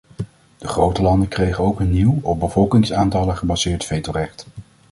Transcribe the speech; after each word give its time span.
De 0.57 0.67
grote 0.67 1.01
landen 1.01 1.27
kregen 1.27 1.63
ook 1.63 1.79
een 1.79 1.89
nieuw, 1.91 2.19
op 2.21 2.39
bevolkingsaantallen 2.39 3.37
gebaseerd 3.37 3.85
vetorecht. 3.85 4.45